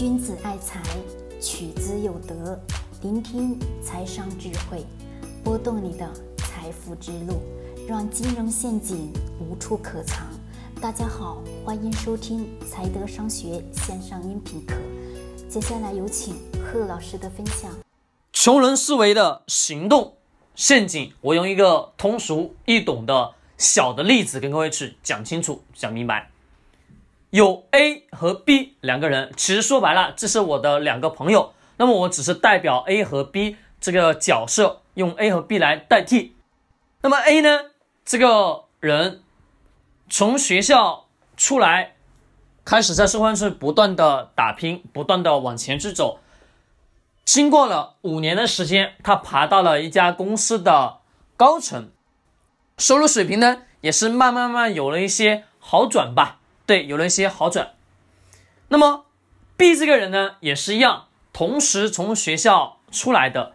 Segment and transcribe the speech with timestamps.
[0.00, 0.80] 君子爱财，
[1.42, 2.58] 取之有德。
[3.02, 4.82] 聆听财商智慧，
[5.44, 7.42] 拨动你的财富之路，
[7.86, 10.26] 让金融陷阱无处可藏。
[10.80, 14.74] 大家好，欢迎收听财德商学线上音频课。
[15.50, 17.70] 接下来有请贺老师的分享。
[18.32, 20.14] 穷人思维的行动
[20.54, 26.30] 陷阱，我用一个通俗易懂的小的例子跟各位去讲清楚、讲明白。
[27.30, 31.52] 有 A 和 B 两个人，其实说白了，这是我的两个朋友。
[31.76, 36.36] 那么我只是代表 A 和 B 这个角色，用 A 和 B 来代替。
[37.02, 37.70] 那么 A 呢，
[38.04, 39.22] 这个人
[40.08, 41.94] 从学校出来，
[42.64, 46.18] 开始在社会上不断的打拼，不断的往前去走。
[47.24, 50.98] 经过了五年的时间，他爬到了一家公司的
[51.36, 51.92] 高层，
[52.76, 56.39] 收入水平呢，也是慢慢慢有了一些好转吧。
[56.70, 57.72] 对，有了一些好转。
[58.68, 59.06] 那么
[59.56, 63.54] ，B 这个人呢，也是一样，同时从学校出来的，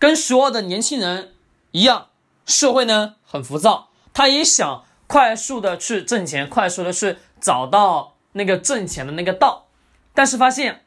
[0.00, 1.36] 跟所有的年轻人
[1.70, 2.08] 一样，
[2.44, 9.68] 社会呢很浮躁，他也想快速的去挣钱，快速的去找到那个挣钱的那个道，
[10.12, 10.84] 但是发现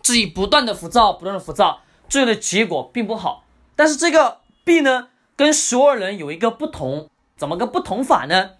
[0.00, 3.44] 自己不断的浮躁，不断的浮躁，最后的结果并不好。
[3.74, 8.52] 但是这个 B 呢，跟所有人有一个不同，怎么个不同法呢？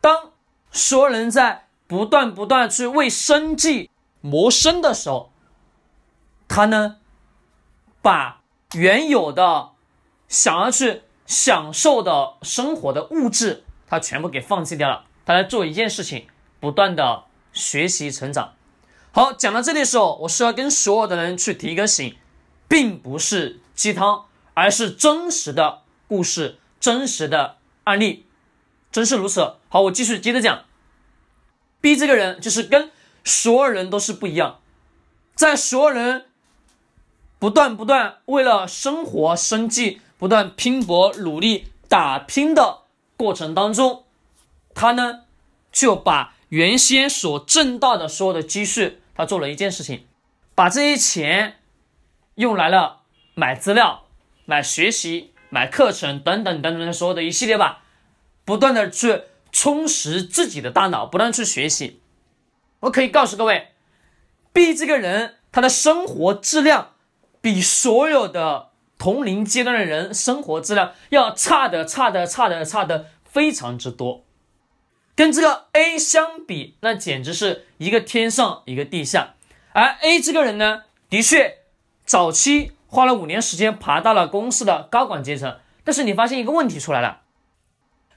[0.00, 0.31] 当
[0.72, 3.90] 所有人在不断不断去为生计
[4.22, 5.30] 谋生的时候，
[6.48, 6.96] 他呢，
[8.00, 8.40] 把
[8.72, 9.70] 原有的
[10.28, 15.04] 想要去享受的生活的物质，他全部给放弃掉了。
[15.26, 16.26] 他在做一件事情，
[16.58, 18.54] 不断的学习成长。
[19.12, 22.16] 好，讲到这里的时候，我是要跟所有的人去提一个醒，
[22.66, 28.26] 并不是鸡汤，而是真实的故事，真实的案例。
[28.92, 29.54] 真是如此。
[29.68, 30.64] 好，我继续接着讲。
[31.80, 32.92] B 这个人就是跟
[33.24, 34.60] 所有人都是不一样，
[35.34, 36.26] 在所有人
[37.40, 42.82] 不断不断为了生活生计不断拼搏努力打拼的
[43.16, 44.04] 过程当中，
[44.74, 45.22] 他呢
[45.72, 50.06] 就把原先所挣到的所有的积蓄，他做了一件事情，
[50.54, 51.56] 把这些钱
[52.36, 53.00] 用来了
[53.34, 54.04] 买资料、
[54.44, 57.81] 买学习、买课程等等等等所有的一系列吧。
[58.44, 62.00] 不断的去充实自己的大脑，不断去学习。
[62.80, 63.68] 我可以告诉各位
[64.52, 66.92] ，B 这个人他的生活质量
[67.40, 74.24] 比所有的同龄阶段的人生活质量要差的差的差的差的非常之多。
[75.14, 79.34] 跟这个 A 相比，那简直是一个天上一个地下。
[79.72, 81.58] 而 A 这个人呢，的确
[82.04, 87.21] 早期花了五年时间爬到了公司的高管阶层，但是你发现一个问题出来了。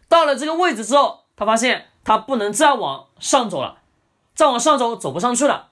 [0.08, 3.80] 到了这个位置之后，他发现他不能再往上走了，
[4.34, 5.70] 再往上走走不上去了。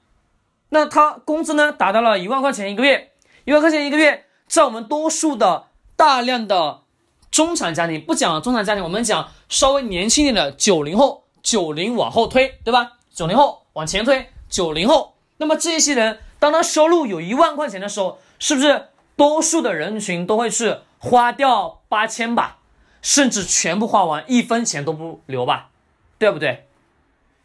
[0.70, 3.12] 那他工资呢达到了一万块钱一个月，
[3.46, 6.82] 一万块钱一个月，在我们多数的大量的
[7.30, 12.94] 中产家庭，不讲中产家庭，我们讲稍微年轻一点的九零后，九零往后推，对吧？
[13.14, 15.14] 九零后往前推，九零后。
[15.38, 22.58] 那么这些人，当他收入有一万块钱的时候，是不是多数的人群都会去花掉八千吧？
[23.04, 25.70] 甚至全部花完，一分钱都不留吧，
[26.18, 26.68] 对不对？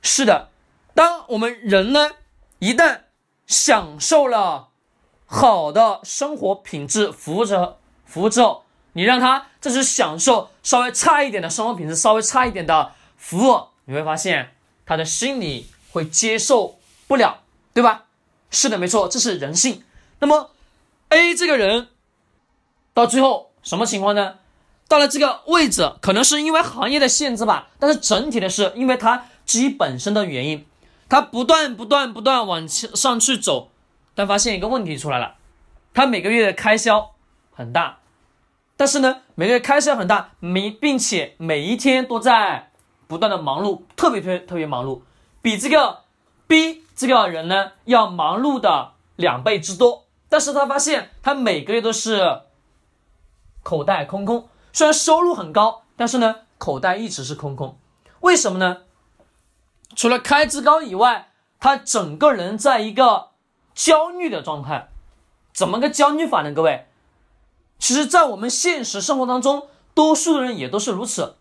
[0.00, 0.48] 是的，
[0.94, 2.12] 当我们人呢，
[2.60, 3.00] 一旦
[3.46, 4.68] 享受了
[5.26, 14.54] 好的生活品质服务之后，服务之后，你让他这是享受稍微差一点的生活品质，稍微差一点的服务，你会发现
[14.86, 17.42] 他的心里会接受不了，
[17.74, 18.06] 对吧？
[18.50, 19.82] 是的，没错，这是人性。
[20.20, 20.52] 那么
[21.08, 21.88] A 这个人
[22.94, 24.38] 到最后什么情况呢？
[24.88, 30.66] 到了这个位置，可能是因为行业的限制吧，但是整体的是因为他自己本身的原因，
[31.10, 33.70] 他不断不断不断往上去走，
[34.14, 35.34] 但发现一个问题出来了，
[35.92, 37.10] 他每个月的开销
[37.52, 37.98] 很大，
[38.78, 42.70] 但是呢，每个月开销很大，每并且每一天都在
[43.06, 45.02] 不断的忙碌，特别特别特别忙碌，
[45.42, 46.04] 比这个
[46.46, 52.40] B 这个人呢要忙碌的两倍之多，但是他发现他每个月都是
[53.62, 54.48] 口袋空空。
[54.72, 57.78] 虽然收入很高，但是呢，口袋一直是空空。
[58.20, 58.82] 为什么呢？
[59.96, 63.30] 除了开支高以外，他整个人在一个
[63.74, 64.90] 焦虑的状态。
[65.52, 66.52] 怎么个焦虑法呢？
[66.52, 66.86] 各位，
[67.78, 71.36] 其实，在我们现实生活当中，多数的人也都是如此。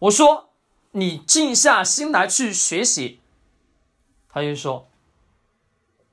[0.00, 0.48] 我说，
[0.92, 3.20] 你静下心来去学习，
[4.28, 4.88] 他就说，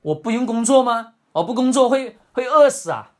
[0.02, 1.14] 我不用工作吗？
[1.32, 3.12] 我不工作会会饿死啊！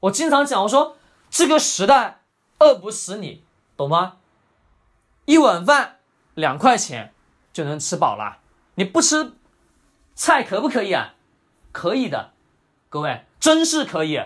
[0.00, 0.96] 我经常讲，我说
[1.30, 2.22] 这个时代。
[2.64, 3.44] 饿不死你，
[3.76, 4.16] 懂吗？
[5.26, 5.98] 一碗饭
[6.34, 7.12] 两块钱
[7.52, 8.38] 就能吃饱了，
[8.76, 9.32] 你不吃
[10.14, 11.14] 菜可不可以啊？
[11.72, 12.32] 可以的，
[12.88, 14.18] 各位，真是可以。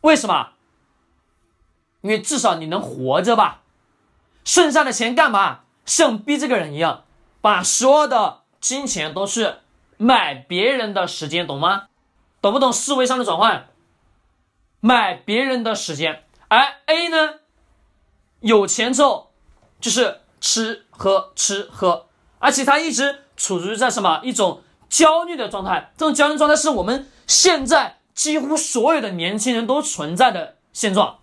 [0.00, 0.52] 为什么？
[2.00, 3.60] 因为至少你能活着吧。
[4.44, 5.60] 剩下的钱干嘛？
[5.84, 7.04] 像逼这个人一样，
[7.42, 9.60] 把所有的金钱都是
[9.98, 11.88] 买别人的时间，懂吗？
[12.40, 13.68] 懂不懂思维上的转换？
[14.80, 17.36] 买别人的时间，而 A 呢，
[18.40, 19.32] 有钱之后
[19.80, 22.08] 就是吃喝吃喝，
[22.40, 25.94] 而且他一直处于在什么一种焦虑的状态？
[25.96, 31.20] 这种焦虑状态是我们现在几乎所有的年轻人都存在的现状。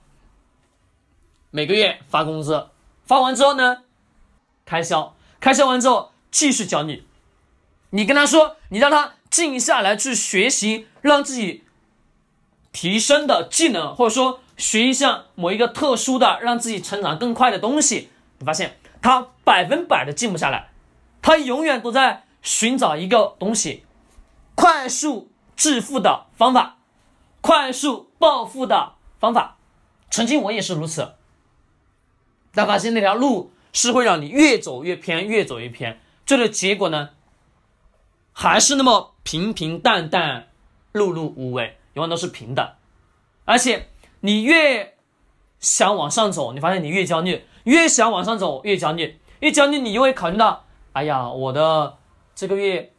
[1.52, 2.70] 每个月发工资，
[3.06, 3.84] 发完之后呢，
[4.66, 7.06] 开销，开销完之后继续焦虑。
[7.92, 11.66] 你跟他说，你让他静下来去学习，让自己。
[12.72, 20.69] 提升的技能，或者说学一项某一个特殊的让自己成长更快的东西，你发现他百分百的静不下来，
[21.21, 23.85] 他永远都在寻找一个东西，
[24.56, 26.77] 快速致富的方法，
[27.39, 29.56] 快速暴富的方法。
[30.11, 31.13] 曾经我也是如此，
[32.53, 37.11] 但发现那条路是会让你越走越偏，越走越偏，最后结果呢，
[38.33, 40.50] 还是那么平平淡淡，
[40.91, 41.77] 碌碌无为。
[41.94, 42.75] 永远都是平的，
[43.45, 43.89] 而且
[44.21, 44.95] 你越
[45.60, 49.19] 想往上走，你发现你越焦虑；越想往上走，越焦虑。
[49.39, 51.98] 越焦虑，你就会考虑到：哎呀，我的
[52.36, 52.92] 这个月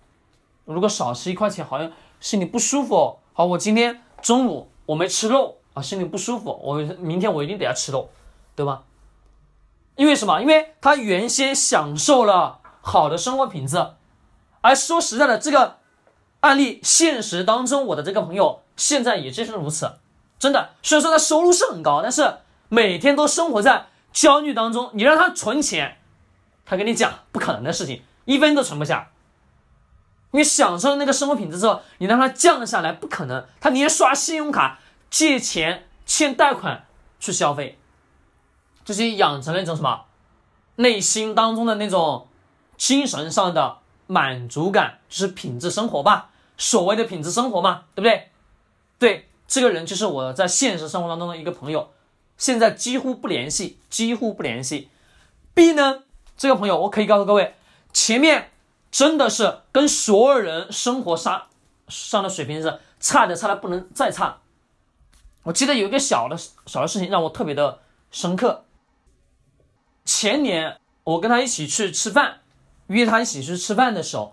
[0.65, 3.19] 如果少吃一块钱，好像心里不舒服。
[3.33, 6.59] 好，我今天中午我没吃肉啊，心里不舒服。
[6.63, 8.11] 我明天我一定得要吃肉，
[8.57, 8.85] 对吧？
[9.97, 10.41] 因为什么？
[10.41, 13.77] 因为他原先享受了好的生活品质，
[14.63, 15.77] 而说实在的，这个
[16.41, 18.63] 案例现实当中，我的这个朋友。
[18.77, 19.93] 现在也正是如此，
[20.41, 20.71] 真的。
[20.83, 22.39] 虽然说他收入是很高，但是
[22.69, 24.91] 每天都生活在焦虑当中。
[24.95, 25.99] 你让他存钱，
[26.65, 29.11] 他跟你讲不可能的事情，一分都存不下。
[30.33, 33.47] 你享受那个生活品质之后，你让他降下来，不可能。
[33.61, 34.79] 他宁愿刷信用卡、
[35.11, 36.87] 借钱、欠贷款
[37.19, 37.79] 去消费，
[38.85, 40.05] 就是养成了一种什么
[40.77, 42.29] 内心当中的那种
[42.77, 48.31] 精神上的满足感，就是品质生活吧，所谓的品质生活嘛，对不对？
[49.01, 51.91] 对，这个人就是我在现实生活当中的一个朋友，
[52.39, 54.89] 现在几乎不联系，几乎不联系。
[55.55, 56.05] B 呢，
[56.37, 57.57] 这个朋友我可以告诉各位，
[57.93, 58.53] 前面
[58.93, 61.49] 真的是跟所有人生活上
[61.89, 64.39] 上的水平是差的，差的不能再差。
[65.43, 66.37] 我记得有一个小的
[66.67, 67.81] 小的事情让我特别的
[68.13, 68.65] 深刻。
[70.05, 72.39] 前年我跟他一起去吃饭，
[72.87, 74.33] 约他一起去吃饭的时候，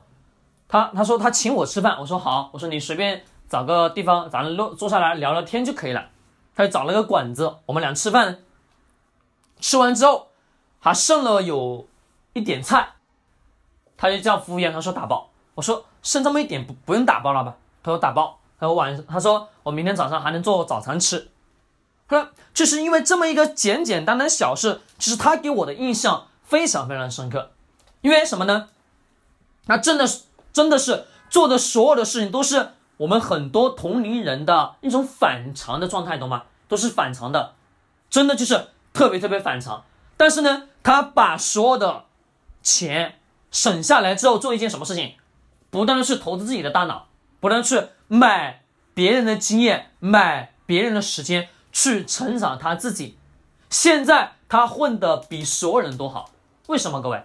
[0.68, 3.26] 他他说他请我吃饭，我说好，我说你随便。
[3.50, 6.10] 找个地方，咱们坐坐下来聊聊天就可以了。
[6.56, 8.40] 他就找了个馆子，我们俩吃饭。
[9.60, 10.28] 吃完之后，
[10.80, 11.88] 还剩了有
[12.34, 12.96] 一点菜，
[13.96, 15.30] 他就叫服务员，他说打包。
[15.56, 17.56] 我说剩这么一点不不用打包了吧？
[17.84, 18.38] 他说打包。
[18.60, 21.30] 他说晚，他说我明天早上还能做早餐吃。
[22.08, 27.52] 他说就是因为这么一个简简单单小事，其实他给我的印象非常非常深刻。
[28.02, 28.70] 因为什么呢？
[29.66, 32.72] 他真的是真的是做的所有的事情都是。
[32.98, 36.44] 我们很多同龄人的一种反常的状态，懂吗？
[36.68, 37.54] 都是反常的，
[38.10, 39.86] 真的就是特别特别反常。
[40.18, 42.06] 但是呢，他把所有的
[42.64, 43.20] 钱
[43.52, 45.14] 省下来之后，做一件什么事情？
[45.70, 47.08] 不断的去投资自己的大脑，
[47.40, 48.64] 不断去买
[48.96, 53.18] 别人的经验，买别人的时间，去成长他自己。
[53.70, 56.32] 现在他混的比所有人都好，
[56.66, 57.00] 为什么？
[57.00, 57.24] 各位，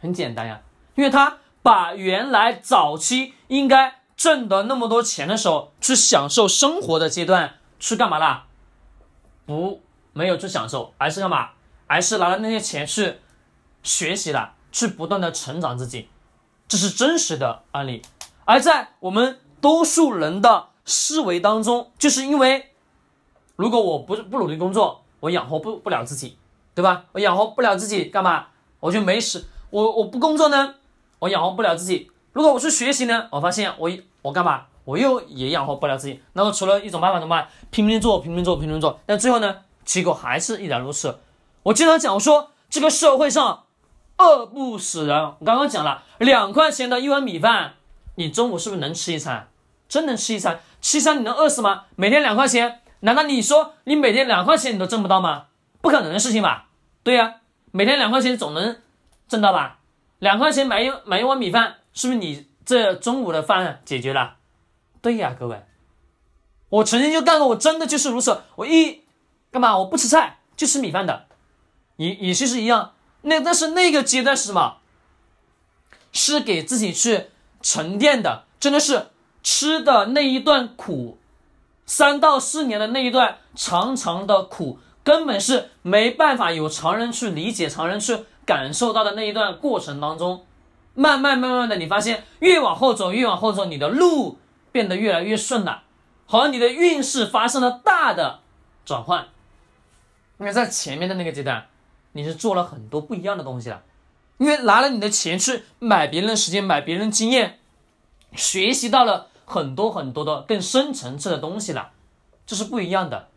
[0.00, 0.62] 很简单呀，
[0.96, 4.00] 因为他把原来早期应该。
[4.16, 8.46] 挣的那么多钱的时候，去享受生活的阶段，去干嘛啦？
[9.44, 9.82] 不，
[10.12, 11.50] 没有去享受，而是干嘛？
[11.86, 13.16] 而是拿了那些钱去
[13.82, 16.08] 学习了，去不断的成长自己，
[16.66, 18.02] 这是真实的案例。
[18.44, 22.72] 而在我们多数人的思维当中，就是因为，
[23.56, 26.38] 如果我不不努力工作，我养活不不了自己，
[26.74, 27.04] 对吧？
[27.12, 28.46] 我养活不了自己，干嘛？
[28.80, 29.44] 我就没事。
[29.70, 30.76] 我我不工作呢，
[31.18, 32.10] 我养活不了自己。
[32.36, 33.90] 如果我去学习呢，我发现我
[34.20, 34.64] 我干嘛？
[34.84, 36.20] 我又也养活不了自己。
[36.34, 37.48] 那么除了一种办法怎么办？
[37.70, 39.00] 拼命做，拼命做，拼命做。
[39.06, 41.18] 但最后呢，结果还是一然如此。
[41.62, 43.64] 我经常讲，我说这个社会上
[44.18, 45.18] 饿不死人。
[45.18, 47.76] 我刚刚讲了，两块钱的一碗米饭，
[48.16, 49.48] 你中午是不是能吃一餐？
[49.88, 50.60] 真能吃一餐？
[50.82, 51.84] 吃一餐你能饿死吗？
[51.94, 55.44] 每天两块钱，难道你说你每天两块钱你都挣不到吗？
[55.80, 56.66] 不可能的事情吧？
[57.02, 57.36] 对呀，
[57.70, 58.76] 每天两块钱总能
[59.26, 59.78] 挣到吧？
[60.18, 61.76] 两块钱买一买一碗米饭。
[61.96, 64.36] 是不是你这中午的饭解决了？
[65.00, 65.64] 对呀，各位，
[66.68, 68.42] 我曾经就干过，我真的就是如此。
[68.56, 69.02] 我一
[69.50, 69.78] 干嘛？
[69.78, 71.26] 我不吃菜，就吃米饭的，
[71.96, 72.92] 也也是是一样。
[73.22, 74.76] 那但是那个阶段是什么？
[76.12, 77.28] 是给自己去
[77.62, 79.08] 沉淀的，真的是
[79.42, 81.18] 吃的那一段苦，
[81.86, 90.44] 三到四年的那一段长长的苦，根本是没办法有常人去理解、常人去感受到的那一段过程当中，
[90.96, 94.38] 慢慢慢慢的，你发现越往后走，越往后走，你的路
[94.72, 95.84] 变得越来越顺了，
[96.24, 98.40] 好像你的运势发生了大的
[98.84, 99.28] 转换，
[100.38, 101.66] 因为在前面的那个阶段，
[102.12, 103.82] 你是做了很多不一样的东西了。
[104.38, 107.58] 因为拿了你的钱去买别人的时间，买别人经验，
[108.34, 111.92] 学习到了很多很多的更深层次的东西了，
[112.46, 113.28] 这是不一样的。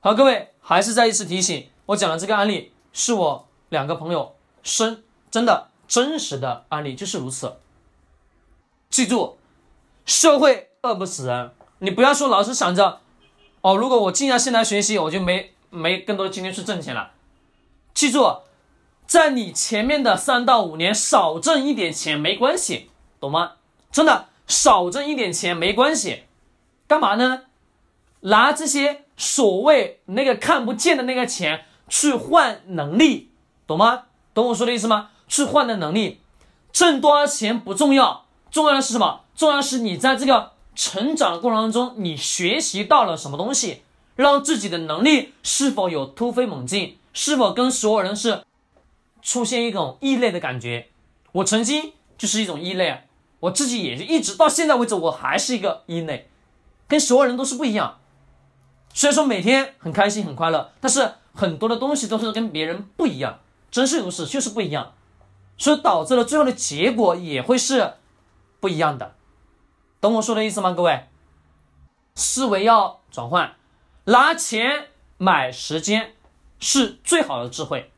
[0.00, 7.56] 好，各位还是再一次提醒，我讲的这个案例是我两个朋友生真的真实的案例，就是如此。
[8.90, 9.36] 记住，
[10.04, 13.00] 社会饿不死人，你不要说老是想着，
[13.60, 17.12] 哦，如果我静下心来学习，我就没没更多的精力去挣钱了。
[17.94, 18.42] 记住。
[19.06, 22.90] 在你前面的三到五年少挣一点钱没关系，
[23.20, 23.52] 懂吗？
[23.92, 26.24] 真的少挣一点钱没关系，
[26.88, 27.42] 干嘛呢？
[28.22, 33.30] 拿这些所谓那个看不见的那个钱去换能力，
[33.64, 34.06] 懂吗？
[34.34, 35.10] 懂我说的意思吗？
[35.28, 36.20] 去换的能力，
[36.72, 39.20] 挣多少钱不重要，重要的是什么？
[39.34, 43.82] 重要的是你在这个成长的过程当中，你学习到了什么东西，
[44.14, 48.42] 让自己的能力是否有突飞猛进，是否跟所有人是。
[49.22, 50.86] 出现一种异类的感觉，
[51.32, 53.08] 我曾经就是一种异类，
[53.40, 56.28] 我自己也就一直到现在为止，我还是一个异类，
[56.86, 57.98] 跟所有人都是不一样。
[58.94, 64.92] 虽然说每天很开心很快乐，但是很多的东西都是跟别人不一样，真是如此，就是不一样，
[65.58, 67.94] 所以导致了最后的结果也会是
[68.60, 69.14] 不一样的。
[70.00, 70.72] 懂我说的意思吗？
[70.72, 71.08] 各位，
[72.14, 73.56] 思维要转换，
[74.04, 76.14] 拿钱买时间
[76.60, 77.90] 是最好的智慧。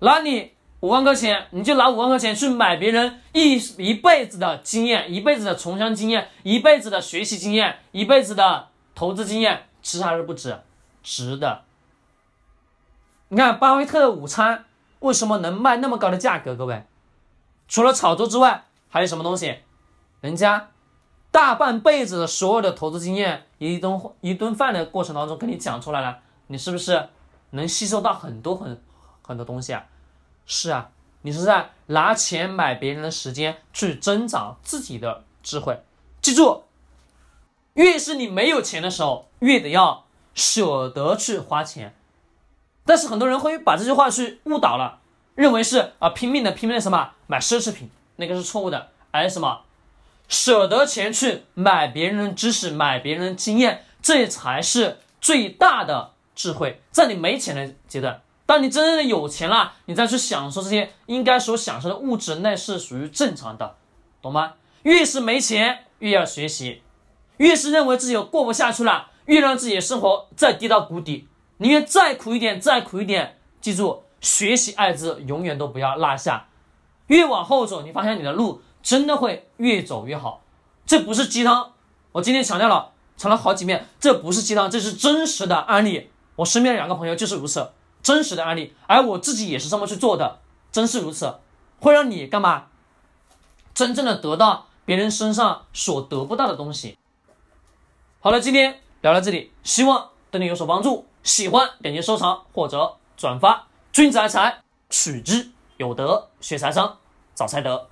[0.00, 10.60] 拿你五万块钱，你就拿五万块钱去买别人一一辈子的经验，一辈子的从商经验，一辈子的学习经验，一辈子的投资经验，值还是不值？
[11.02, 11.64] 值的。
[13.30, 14.66] 你看巴菲特的午餐
[15.00, 16.54] 为什么能卖那么高的价格？
[16.54, 16.84] 各位，
[17.66, 19.58] 除了炒作之外，还有什么东西？
[20.20, 20.70] 人家
[21.30, 27.08] 大半辈子的所有的投资经验，一顿一顿饭的过程当中跟你讲出来了，你是不是
[27.50, 28.82] 能吸收到很多很？
[29.20, 29.84] 很多东西啊，
[30.46, 30.88] 是啊，
[31.20, 35.82] 你是在拿钱买别人的时间去增长自己的智慧。
[36.22, 36.64] 记住，
[37.74, 41.94] 越是你没有钱的时候，越得要舍得去花钱。
[42.88, 45.00] 但是很多人会把这句话去误导了，
[45.34, 48.88] 认为是啊拼命的拼命的什么买奢侈品，那个是错误的。
[49.10, 49.60] 而什么
[50.26, 56.80] 舍得钱去买别人的知识，买别人的经验，这才是最大的智慧。
[56.90, 58.22] 在你没钱的阶段。
[58.46, 63.76] 当你真正的有钱了，你再去享受这些应该所享受的物质，那是属于正常的，
[64.22, 64.54] 懂吗？
[64.84, 66.80] 越是没钱，越要学习；
[67.36, 71.27] 越是认为自己过不下去了，越让自己的生活再跌到谷底，
[71.58, 73.38] 宁愿再苦一点，再苦一点。
[73.60, 76.46] 记住，学习二字永远都不要落下。
[77.08, 80.42] 越往后走，你发现你的路真的会越走越好。
[80.86, 81.72] 这不是鸡汤，
[82.12, 86.10] 我今天强调了，强调好几遍，这不是鸡汤，这是真实的案例。
[86.36, 87.72] 我身边两个朋友就是如此。
[88.00, 90.38] 真实的案例，而我自己也是这么去做的，
[90.70, 91.34] 真是如此，
[91.80, 92.66] 会让你干嘛？
[93.74, 96.96] 真正的得到别人身上所得不到的东西。
[98.20, 101.07] 好了，今天聊到这里，希望对你有所帮助。
[101.22, 103.66] 喜欢点击收藏或者转发。
[103.92, 106.98] 君子爱财，取之有德；学财商，
[107.34, 107.88] 找财德。